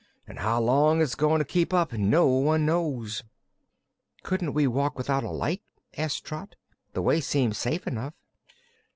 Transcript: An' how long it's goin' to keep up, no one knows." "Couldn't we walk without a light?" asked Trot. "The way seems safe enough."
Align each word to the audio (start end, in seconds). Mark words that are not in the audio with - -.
An' 0.25 0.37
how 0.37 0.59
long 0.59 0.99
it's 0.99 1.13
goin' 1.13 1.37
to 1.37 1.45
keep 1.45 1.75
up, 1.75 1.93
no 1.93 2.25
one 2.25 2.65
knows." 2.65 3.23
"Couldn't 4.23 4.55
we 4.55 4.65
walk 4.65 4.97
without 4.97 5.23
a 5.23 5.29
light?" 5.29 5.61
asked 5.95 6.25
Trot. 6.25 6.55
"The 6.93 7.03
way 7.03 7.21
seems 7.21 7.59
safe 7.59 7.85
enough." 7.85 8.15